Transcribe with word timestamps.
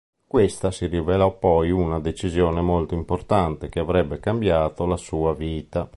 Questa 0.25 0.71
si 0.71 0.87
rivelò 0.87 1.37
poi 1.37 1.69
una 1.69 1.99
decisione 1.99 2.61
molto 2.61 2.95
importante 2.95 3.69
che 3.69 3.77
avrebbe 3.77 4.19
cambiato 4.19 4.87
la 4.87 4.97
sua 4.97 5.35
vita. 5.35 5.87